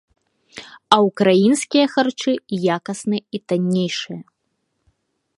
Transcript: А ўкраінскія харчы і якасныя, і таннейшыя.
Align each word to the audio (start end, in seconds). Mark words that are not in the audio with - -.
А 0.95 0.97
ўкраінскія 1.07 1.85
харчы 1.95 2.33
і 2.57 2.59
якасныя, 2.77 3.23
і 3.39 3.41
таннейшыя. 3.53 4.19